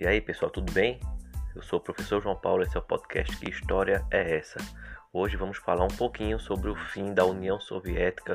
[0.00, 0.98] E aí pessoal, tudo bem?
[1.54, 4.56] Eu sou o professor João Paulo, esse é o podcast Que História é Essa?
[5.12, 8.34] Hoje vamos falar um pouquinho sobre o fim da União Soviética,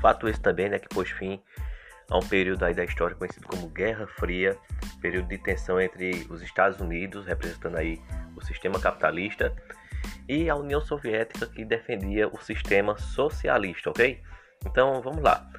[0.00, 1.42] fato esse também né, que pôs fim
[2.08, 4.56] a um período aí da história conhecido como Guerra Fria,
[5.02, 8.00] período de tensão entre os Estados Unidos, representando aí
[8.36, 9.52] o sistema capitalista,
[10.28, 14.22] e a União Soviética que defendia o sistema socialista, ok?
[14.64, 15.50] Então vamos lá.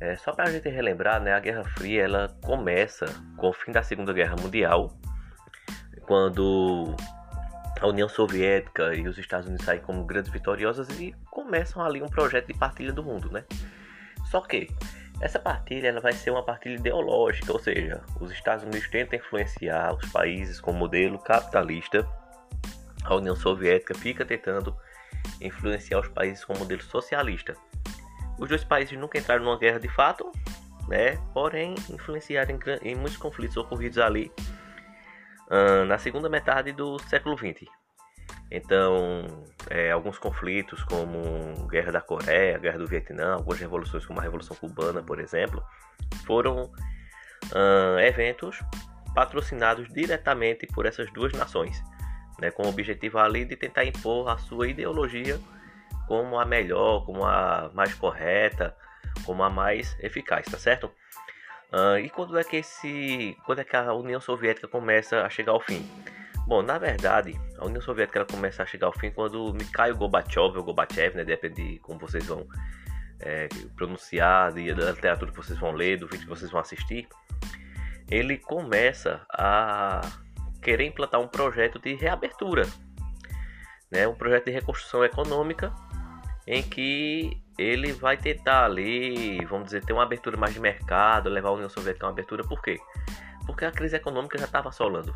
[0.00, 3.70] É, só para a gente relembrar, né, a Guerra Fria ela começa com o fim
[3.70, 4.96] da Segunda Guerra Mundial,
[6.02, 6.96] quando
[7.80, 12.08] a União Soviética e os Estados Unidos saem como grandes vitoriosas e começam ali um
[12.08, 13.44] projeto de partilha do mundo, né?
[14.24, 14.68] Só que
[15.20, 19.94] essa partilha ela vai ser uma partilha ideológica, ou seja, os Estados Unidos tentam influenciar
[19.94, 22.06] os países com modelo capitalista,
[23.04, 24.74] a União Soviética fica tentando
[25.40, 27.54] influenciar os países com modelo socialista.
[28.40, 30.32] Os dois países nunca entraram numa guerra de fato,
[30.88, 31.18] né?
[31.34, 34.32] Porém, influenciaram em, em muitos conflitos ocorridos ali
[35.46, 37.70] uh, na segunda metade do século XX.
[38.50, 44.22] Então, é, alguns conflitos, como Guerra da Coreia, Guerra do Vietnã, algumas revoluções, como a
[44.22, 45.62] Revolução Cubana, por exemplo,
[46.26, 48.58] foram uh, eventos
[49.14, 51.80] patrocinados diretamente por essas duas nações,
[52.40, 55.38] né, com o objetivo ali de tentar impor a sua ideologia
[56.10, 58.76] como a melhor, como a mais correta,
[59.24, 60.90] como a mais eficaz, tá certo?
[61.72, 65.52] Uh, e quando é que esse, quando é que a União Soviética começa a chegar
[65.52, 65.88] ao fim?
[66.48, 70.58] Bom, na verdade, a União Soviética ela começa a chegar ao fim quando Mikhail Gorbachev,
[70.58, 72.44] ou Gorbachev, né, depende de como vocês vão
[73.20, 73.46] é,
[73.76, 77.06] pronunciar, e da literatura que vocês vão ler, do vídeo que vocês vão assistir,
[78.10, 80.00] ele começa a
[80.60, 82.66] querer implantar um projeto de reabertura,
[83.92, 85.72] né, um projeto de reconstrução econômica
[86.50, 91.50] em que ele vai tentar ali, vamos dizer, ter uma abertura mais de mercado, levar
[91.50, 92.42] a União Soviética a uma abertura.
[92.42, 92.76] Por quê?
[93.46, 95.14] Porque a crise econômica já estava assolando.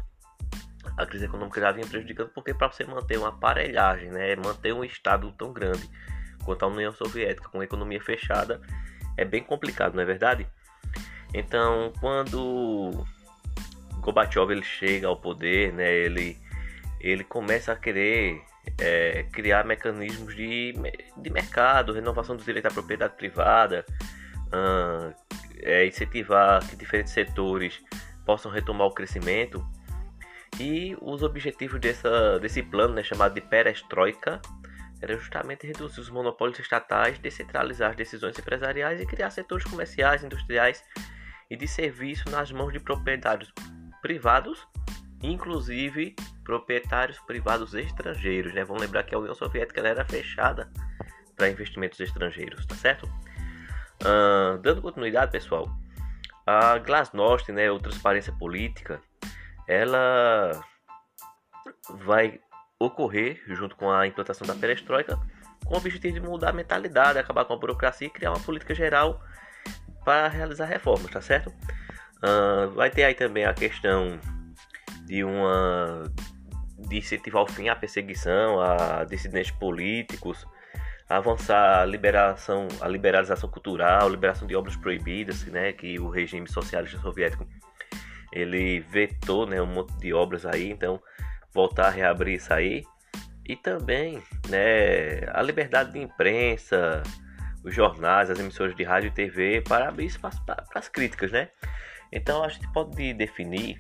[0.96, 4.84] A crise econômica já vinha prejudicando, porque para você manter uma aparelhagem, né, manter um
[4.84, 5.90] Estado tão grande
[6.44, 8.62] quanto a União Soviética, com economia fechada,
[9.16, 10.46] é bem complicado, não é verdade?
[11.34, 13.04] Então, quando
[13.98, 16.38] Gorbachev ele chega ao poder, né, ele,
[17.00, 18.40] ele começa a querer
[18.78, 20.74] é, criar mecanismos de,
[21.16, 23.84] de mercado, renovação do direito à propriedade privada,
[24.48, 25.14] uh,
[25.58, 27.82] é, incentivar que diferentes setores
[28.24, 29.64] possam retomar o crescimento.
[30.58, 34.40] E os objetivos dessa, desse plano, né, chamado de perestroika,
[35.00, 40.82] era justamente reduzir os monopólios estatais, descentralizar as decisões empresariais e criar setores comerciais, industriais
[41.50, 43.52] e de serviço nas mãos de proprietários
[44.00, 44.66] privados
[45.24, 46.14] inclusive
[46.44, 48.52] proprietários privados estrangeiros.
[48.52, 48.64] Né?
[48.64, 50.70] Vamos lembrar que a União Soviética era fechada
[51.36, 53.06] para investimentos estrangeiros, tá certo?
[54.02, 55.68] Uh, dando continuidade, pessoal,
[56.46, 59.00] a Glasnost, né, ou transparência política,
[59.66, 60.62] ela
[61.90, 62.40] vai
[62.78, 65.18] ocorrer junto com a implantação da perestroika
[65.64, 68.74] com o objetivo de mudar a mentalidade, acabar com a burocracia e criar uma política
[68.74, 69.22] geral
[70.04, 71.48] para realizar reformas, tá certo?
[72.18, 74.20] Uh, vai ter aí também a questão
[75.06, 76.10] de uma
[76.78, 80.46] de incentivar ao fim a perseguição a dissidentes políticos,
[81.08, 86.98] avançar a liberação, a liberalização cultural, liberação de obras proibidas, né, que o regime socialista
[86.98, 87.46] soviético
[88.32, 91.00] ele vetou, né, um monte de obras aí, então
[91.52, 92.82] voltar a reabrir isso aí
[93.46, 97.02] e também, né, a liberdade de imprensa,
[97.62, 101.48] os jornais, as emissoras de rádio e TV para abrir espaço para as críticas, né?
[102.12, 103.78] Então a gente pode definir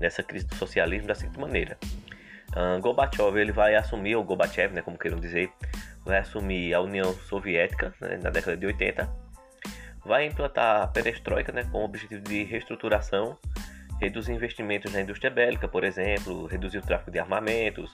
[0.00, 1.78] nessa crise do socialismo da seguinte maneira.
[2.50, 5.52] Uh, Gorbachev ele vai assumir, ou Gorbachev, né, como queiram dizer,
[6.04, 9.08] vai assumir a União Soviética né, na década de 80,
[10.04, 13.38] vai implantar a perestroika né, com o objetivo de reestruturação,
[14.00, 17.92] reduzir investimentos na indústria bélica, por exemplo, reduzir o tráfico de armamentos,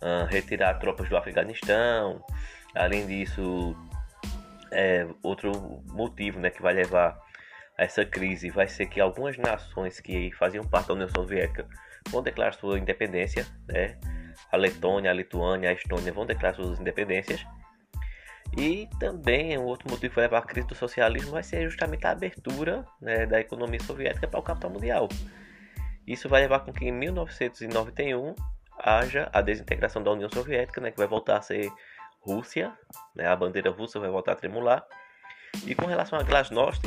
[0.00, 2.24] uh, retirar tropas do Afeganistão.
[2.74, 3.76] Além disso,
[4.72, 7.16] é, outro motivo né, que vai levar
[7.82, 11.66] essa crise vai ser que algumas nações que faziam parte da União Soviética
[12.08, 13.98] vão declarar sua independência, né?
[14.50, 17.44] A Letônia, a Lituânia, a Estônia vão declarar suas independências.
[18.56, 22.06] E também um outro motivo que vai levar à crise do socialismo vai ser justamente
[22.06, 25.08] a abertura né, da economia soviética para o capital mundial.
[26.06, 28.34] Isso vai levar com que em 1991
[28.78, 31.72] haja a desintegração da União Soviética, né, que vai voltar a ser
[32.20, 32.72] Rússia,
[33.16, 34.84] né, a bandeira russa vai voltar a tremular.
[35.66, 36.82] E com relação a Glasnost,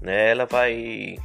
[0.00, 1.16] né, ela vai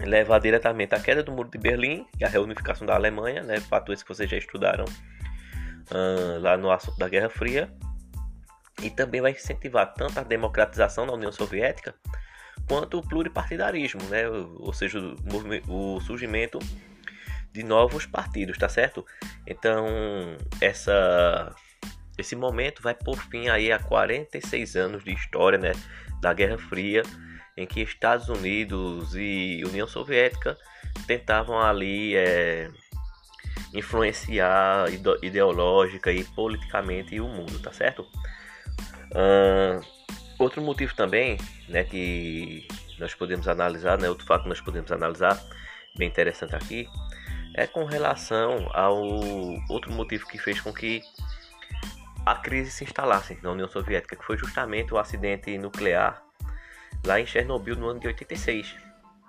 [0.00, 4.02] levar diretamente à queda do muro de Berlim e à reunificação da Alemanha, né, fatores
[4.02, 7.72] que vocês já estudaram uh, lá no assunto da Guerra Fria,
[8.82, 11.94] e também vai incentivar tanto a democratização da União Soviética
[12.66, 16.58] quanto o pluripartidarismo, né, ou seja, o, o surgimento
[17.52, 19.04] de novos partidos, tá certo?
[19.46, 19.86] Então,
[20.60, 21.54] essa
[22.16, 25.72] esse momento vai por fim aí a 46 anos de história, né,
[26.20, 27.02] da Guerra Fria,
[27.56, 30.56] em que Estados Unidos e União Soviética
[31.06, 32.70] tentavam ali é,
[33.74, 34.86] influenciar
[35.22, 38.06] ideológica e politicamente o mundo, tá certo?
[39.12, 39.84] Uh,
[40.38, 41.38] outro motivo também,
[41.68, 42.66] né, que
[42.98, 45.40] nós podemos analisar, né, outro fato que nós podemos analisar,
[45.96, 46.88] bem interessante aqui,
[47.54, 48.96] é com relação ao
[49.68, 51.02] outro motivo que fez com que
[52.24, 56.22] a crise se instalasse na União Soviética, que foi justamente o acidente nuclear
[57.04, 58.74] lá em Chernobyl no ano de 86.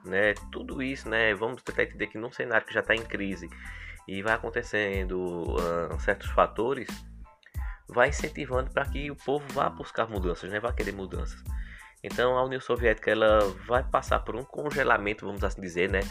[0.06, 0.34] Né?
[0.52, 1.34] Tudo isso, né?
[1.34, 3.50] vamos tentar entender que num cenário que já está em crise
[4.08, 6.88] e vai acontecendo uh, certos fatores,
[7.88, 10.60] vai incentivando para que o povo vá buscar mudanças, né?
[10.60, 11.42] vai querer mudanças.
[12.04, 16.02] Então a União Soviética ela vai passar por um congelamento, vamos assim dizer, né?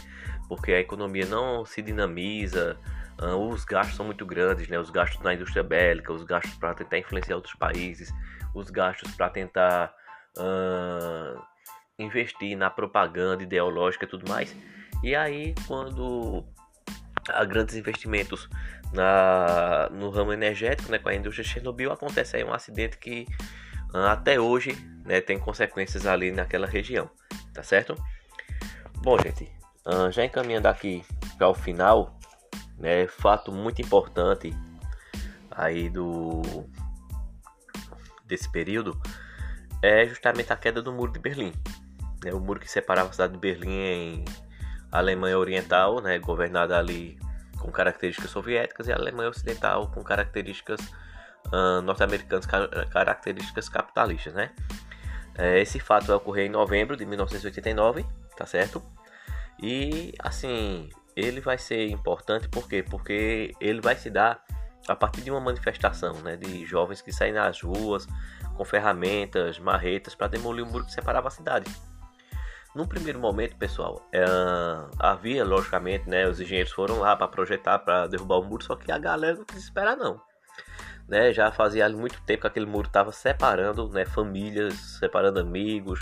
[0.49, 2.79] Porque a economia não se dinamiza,
[3.21, 4.79] uh, os gastos são muito grandes, né?
[4.79, 8.11] Os gastos na indústria bélica, os gastos para tentar influenciar outros países,
[8.55, 9.93] os gastos para tentar
[10.35, 11.39] uh,
[12.03, 14.55] investir na propaganda ideológica e tudo mais.
[15.01, 16.45] E aí quando
[17.29, 18.49] há grandes investimentos
[18.91, 23.25] na, no ramo energético, né, com a indústria Chernobyl, acontece aí um acidente que
[23.93, 27.09] uh, até hoje né, tem consequências ali naquela região,
[27.53, 27.95] tá certo?
[28.97, 29.51] Bom, gente,
[29.85, 31.03] uh, já encaminhando aqui
[31.37, 32.17] para o final,
[32.77, 34.55] né, fato muito importante
[35.51, 36.41] aí do
[38.25, 38.99] desse período
[39.81, 41.53] é justamente a queda do muro de Berlim,
[42.23, 44.25] né, o muro que separava a cidade de Berlim em
[44.91, 47.17] Alemanha Oriental, né, governada ali
[47.59, 50.79] com características soviéticas, e a Alemanha Ocidental com características
[51.47, 52.45] uh, norte-americanas,
[52.91, 54.51] características capitalistas, né?
[55.35, 58.05] É, esse fato vai ocorrer em novembro de 1989,
[58.37, 58.83] tá certo?
[59.61, 62.83] E assim, ele vai ser importante por quê?
[62.83, 64.43] Porque ele vai se dar
[64.87, 68.05] a partir de uma manifestação, né, de jovens que saem nas ruas
[68.55, 71.71] com ferramentas, marretas para demolir o muro que separava a cidade.
[72.75, 74.23] No primeiro momento, pessoal, é,
[74.99, 78.91] havia, logicamente, né, os engenheiros foram lá para projetar, para derrubar o muro, só que
[78.91, 80.19] a galera não quis esperar, não.
[81.07, 85.99] Né, já fazia muito tempo que aquele muro estava separando né, famílias, separando amigos,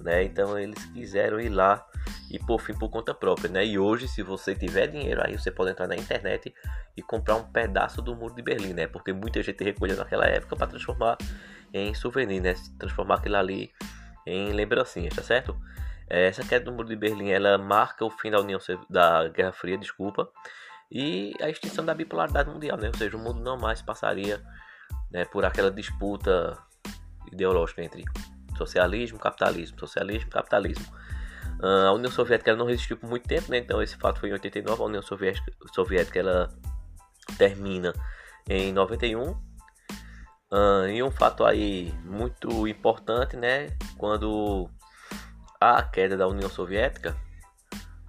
[0.00, 1.86] né, então eles quiseram ir lá
[2.30, 3.64] e por fim por conta própria, né?
[3.64, 6.54] E hoje, se você tiver dinheiro, aí você pode entrar na internet
[6.96, 8.86] e comprar um pedaço do muro de Berlim, né?
[8.86, 11.16] Porque muita gente recolheu naquela época para transformar
[11.72, 12.54] em souvenir, né?
[12.78, 13.72] Transformar aquilo ali
[14.26, 15.58] em lembrancinhas, tá certo?
[16.10, 18.58] Essa queda do muro de Berlim ela marca o fim da União
[18.88, 20.30] da Guerra Fria, desculpa,
[20.90, 22.88] e a extinção da bipolaridade mundial, né?
[22.88, 24.42] Ou seja, o mundo não mais passaria
[25.10, 26.56] né, por aquela disputa
[27.30, 28.04] ideológica entre
[28.56, 30.86] socialismo, capitalismo, socialismo, capitalismo.
[31.60, 33.58] Uh, a União Soviética não resistiu por muito tempo, né?
[33.58, 34.82] Então esse fato foi em 89.
[34.82, 36.48] A União Soviética, Soviética ela
[37.36, 37.92] termina
[38.48, 39.30] em 91.
[40.50, 43.76] Uh, e um fato aí muito importante, né?
[43.98, 44.70] Quando
[45.60, 47.16] a queda da União Soviética,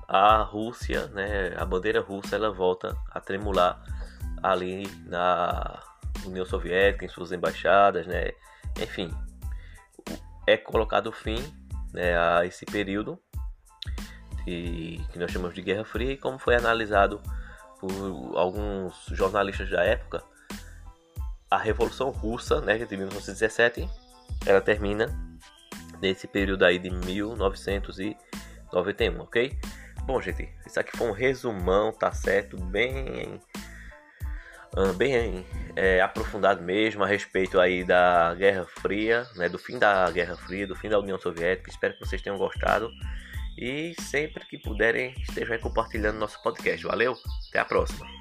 [0.08, 3.82] a Rússia, né, a bandeira russa, ela volta a tremular
[4.42, 5.82] ali na
[6.26, 8.32] União Soviética, em suas embaixadas, né,
[8.82, 9.14] enfim,
[10.48, 11.38] é colocado fim
[11.94, 13.20] né, a esse período
[14.46, 17.22] de, que nós chamamos de Guerra Fria e como foi analisado
[17.80, 17.92] por
[18.36, 20.24] alguns jornalistas da época,
[21.50, 23.90] a Revolução Russa, né, de 1917,
[24.46, 25.29] ela termina
[26.02, 29.58] nesse período aí de 1991, ok?
[30.06, 32.58] Bom, gente, isso aqui foi um resumão, tá certo?
[32.58, 33.40] Bem,
[34.76, 39.50] ah, bem é, aprofundado mesmo a respeito aí da Guerra Fria, né?
[39.50, 41.70] Do fim da Guerra Fria, do fim da União Soviética.
[41.70, 42.90] Espero que vocês tenham gostado
[43.58, 46.86] e sempre que puderem estejam compartilhando nosso podcast.
[46.86, 47.16] Valeu,
[47.50, 48.19] até a próxima.